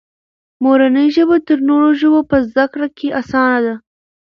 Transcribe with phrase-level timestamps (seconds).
[0.63, 3.75] مورنۍ ژبه تر نورو ژبو په زده کړه کې اسانه ده.